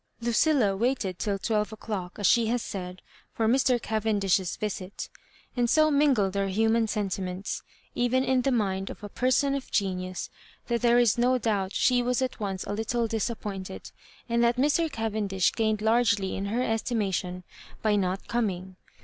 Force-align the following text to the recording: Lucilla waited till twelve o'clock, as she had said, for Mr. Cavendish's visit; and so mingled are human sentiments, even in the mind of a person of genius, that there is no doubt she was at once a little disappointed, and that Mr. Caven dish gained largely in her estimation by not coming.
Lucilla 0.19 0.75
waited 0.75 1.19
till 1.19 1.37
twelve 1.37 1.71
o'clock, 1.71 2.15
as 2.17 2.25
she 2.25 2.47
had 2.47 2.59
said, 2.59 3.03
for 3.35 3.47
Mr. 3.47 3.79
Cavendish's 3.79 4.55
visit; 4.57 5.09
and 5.55 5.69
so 5.69 5.91
mingled 5.91 6.35
are 6.35 6.47
human 6.47 6.87
sentiments, 6.87 7.61
even 7.93 8.23
in 8.23 8.41
the 8.41 8.49
mind 8.51 8.89
of 8.89 9.03
a 9.03 9.09
person 9.09 9.53
of 9.53 9.69
genius, 9.69 10.31
that 10.69 10.81
there 10.81 10.97
is 10.97 11.19
no 11.19 11.37
doubt 11.37 11.71
she 11.71 12.01
was 12.01 12.19
at 12.19 12.39
once 12.39 12.63
a 12.63 12.73
little 12.73 13.05
disappointed, 13.05 13.91
and 14.27 14.43
that 14.43 14.57
Mr. 14.57 14.91
Caven 14.91 15.27
dish 15.27 15.51
gained 15.51 15.83
largely 15.83 16.35
in 16.35 16.45
her 16.45 16.63
estimation 16.63 17.43
by 17.83 17.95
not 17.95 18.27
coming. 18.27 18.77